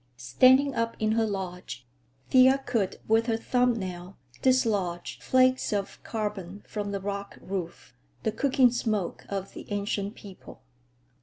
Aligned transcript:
Standing 0.17 0.73
up 0.73 0.95
in 0.99 1.11
her 1.11 1.27
lodge, 1.27 1.85
Thea 2.31 2.63
could 2.65 2.99
with 3.07 3.27
her 3.27 3.37
thumb 3.37 3.75
nail 3.77 4.17
dislodge 4.41 5.19
flakes 5.21 5.71
of 5.71 6.01
carbon 6.01 6.63
from 6.67 6.91
the 6.91 6.99
rock 6.99 7.37
roof—the 7.39 8.31
cooking 8.31 8.71
smoke 8.71 9.27
of 9.29 9.53
the 9.53 9.71
Ancient 9.71 10.15
People. 10.15 10.63